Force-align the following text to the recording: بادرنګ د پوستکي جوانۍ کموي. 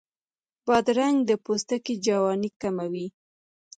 بادرنګ 0.65 1.17
د 1.29 1.31
پوستکي 1.43 1.93
جوانۍ 2.05 2.49
کموي. 2.61 3.07